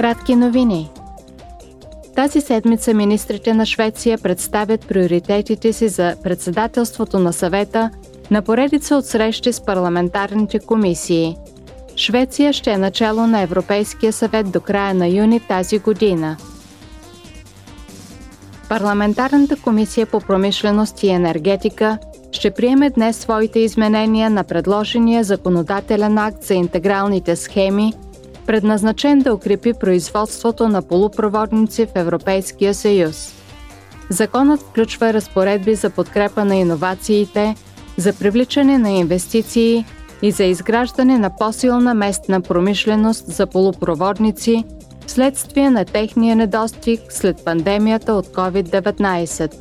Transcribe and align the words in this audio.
Кратки 0.00 0.36
новини. 0.36 0.90
Тази 2.16 2.40
седмица 2.40 2.94
министрите 2.94 3.54
на 3.54 3.66
Швеция 3.66 4.18
представят 4.18 4.86
приоритетите 4.86 5.72
си 5.72 5.88
за 5.88 6.16
председателството 6.22 7.18
на 7.18 7.32
съвета 7.32 7.90
на 8.30 8.42
поредица 8.42 8.96
от 8.96 9.06
срещи 9.06 9.52
с 9.52 9.60
парламентарните 9.60 10.58
комисии. 10.58 11.36
Швеция 11.96 12.52
ще 12.52 12.70
е 12.70 12.78
начало 12.78 13.26
на 13.26 13.40
Европейския 13.40 14.12
съвет 14.12 14.50
до 14.50 14.60
края 14.60 14.94
на 14.94 15.08
юни 15.08 15.40
тази 15.40 15.78
година. 15.78 16.36
Парламентарната 18.68 19.56
комисия 19.56 20.06
по 20.06 20.20
промишленост 20.20 21.02
и 21.02 21.08
енергетика 21.08 21.98
ще 22.32 22.50
приеме 22.50 22.90
днес 22.90 23.16
своите 23.16 23.58
изменения 23.58 24.30
на 24.30 24.44
предложения 24.44 25.24
законодателен 25.24 26.18
акт 26.18 26.42
за 26.42 26.54
интегралните 26.54 27.36
схеми– 27.36 27.92
предназначен 28.50 29.18
да 29.18 29.34
укрепи 29.34 29.72
производството 29.72 30.68
на 30.68 30.82
полупроводници 30.82 31.86
в 31.86 31.96
Европейския 31.96 32.74
съюз. 32.74 33.32
Законът 34.08 34.60
включва 34.60 35.12
разпоредби 35.12 35.74
за 35.74 35.90
подкрепа 35.90 36.44
на 36.44 36.56
иновациите, 36.56 37.54
за 37.96 38.12
привличане 38.12 38.78
на 38.78 38.90
инвестиции 38.90 39.84
и 40.22 40.30
за 40.30 40.44
изграждане 40.44 41.18
на 41.18 41.36
по-силна 41.36 41.94
местна 41.94 42.40
промишленост 42.40 43.26
за 43.26 43.46
полупроводници 43.46 44.64
вследствие 45.06 45.70
на 45.70 45.84
техния 45.84 46.36
недостиг 46.36 47.00
след 47.08 47.44
пандемията 47.44 48.14
от 48.14 48.26
COVID-19. 48.26 49.54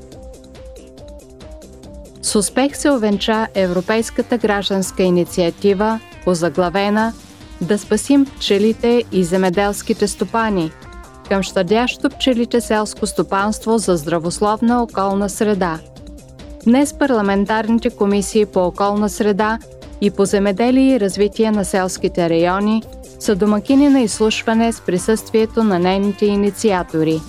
С 2.21 2.35
успех 2.35 2.77
се 2.77 2.91
овенча 2.91 3.47
Европейската 3.55 4.37
гражданска 4.37 5.03
инициатива, 5.03 5.99
озаглавена– 6.25 7.13
да 7.61 7.77
спасим 7.77 8.25
пчелите 8.25 9.03
и 9.11 9.23
земеделските 9.23 10.07
стопани 10.07 10.71
към 11.29 11.43
щадящо 11.43 12.09
пчелите 12.09 12.61
селско 12.61 13.07
стопанство 13.07 13.77
за 13.77 13.97
здравословна 13.97 14.83
околна 14.83 15.29
среда. 15.29 15.79
Днес 16.65 16.93
парламентарните 16.93 17.89
комисии 17.89 18.45
по 18.45 18.59
околна 18.59 19.09
среда 19.09 19.59
и 20.01 20.11
по 20.11 20.25
земеделие 20.25 20.95
и 20.95 20.99
развитие 20.99 21.51
на 21.51 21.65
селските 21.65 22.29
райони 22.29 22.83
са 23.19 23.35
домакини 23.35 23.89
на 23.89 24.01
изслушване 24.01 24.73
с 24.73 24.81
присъствието 24.81 25.63
на 25.63 25.79
нейните 25.79 26.25
инициатори. 26.25 27.21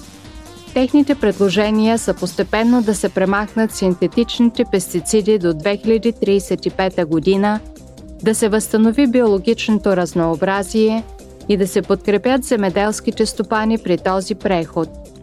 Техните 0.75 1.15
предложения 1.15 1.99
са 1.99 2.15
постепенно 2.15 2.83
да 2.83 2.95
се 2.95 3.09
премахнат 3.09 3.75
синтетичните 3.75 4.65
пестициди 4.73 5.39
до 5.39 5.53
2035 5.53 7.05
година– 7.05 7.61
да 8.23 8.35
се 8.35 8.49
възстанови 8.49 9.07
биологичното 9.07 9.97
разнообразие 9.97 11.05
и 11.49 11.57
да 11.57 11.67
се 11.67 11.83
подкрепят 11.83 12.45
земеделските 12.45 13.27
стопани 13.27 13.79
при 13.79 13.99
този 13.99 14.35
преход– 14.35 14.89